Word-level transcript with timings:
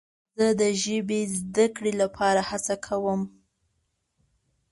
زه 0.37 0.47
د 0.61 0.63
ژبې 0.83 1.21
زده 1.37 1.65
کړې 1.75 1.91
لپاره 2.01 2.41
هڅه 2.49 2.75
کوم. 2.85 3.21